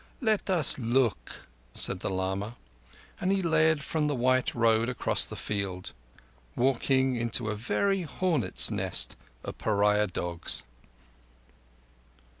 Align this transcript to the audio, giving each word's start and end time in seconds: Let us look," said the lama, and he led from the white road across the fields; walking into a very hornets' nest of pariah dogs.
Let 0.19 0.49
us 0.49 0.79
look," 0.79 1.45
said 1.75 1.99
the 1.99 2.09
lama, 2.09 2.55
and 3.19 3.31
he 3.31 3.43
led 3.43 3.83
from 3.83 4.07
the 4.07 4.15
white 4.15 4.55
road 4.55 4.89
across 4.89 5.27
the 5.27 5.35
fields; 5.35 5.93
walking 6.55 7.15
into 7.15 7.51
a 7.51 7.55
very 7.55 8.01
hornets' 8.01 8.71
nest 8.71 9.15
of 9.43 9.59
pariah 9.59 10.07
dogs. 10.07 10.63